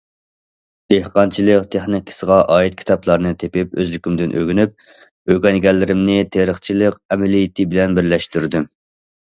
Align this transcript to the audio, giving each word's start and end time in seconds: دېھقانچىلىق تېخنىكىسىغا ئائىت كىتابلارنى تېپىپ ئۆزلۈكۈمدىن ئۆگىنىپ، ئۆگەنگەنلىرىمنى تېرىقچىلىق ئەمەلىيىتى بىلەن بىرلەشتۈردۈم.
دېھقانچىلىق 0.93 1.67
تېخنىكىسىغا 1.75 2.37
ئائىت 2.55 2.77
كىتابلارنى 2.81 3.35
تېپىپ 3.45 3.77
ئۆزلۈكۈمدىن 3.79 4.35
ئۆگىنىپ، 4.41 4.85
ئۆگەنگەنلىرىمنى 5.37 6.19
تېرىقچىلىق 6.37 7.01
ئەمەلىيىتى 7.11 7.71
بىلەن 7.77 7.97
بىرلەشتۈردۈم. 8.01 8.71